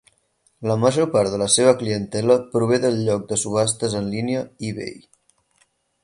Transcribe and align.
La 0.69 0.75
major 0.83 1.09
part 1.15 1.33
de 1.33 1.39
la 1.41 1.47
seva 1.55 1.73
clientela 1.81 2.37
prové 2.55 2.79
del 2.85 2.97
lloc 3.09 3.27
de 3.33 3.37
subhastes 3.41 3.97
en 3.99 4.09
línia 4.15 4.41
eBay. 4.71 4.97